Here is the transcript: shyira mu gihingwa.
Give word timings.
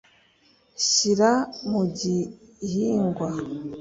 shyira 0.87 1.31
mu 1.69 1.81
gihingwa. 1.97 3.29